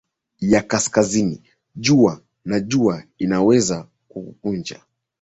[0.39, 1.43] ya kaskazini
[1.75, 4.81] jua na jua inaweza kukunja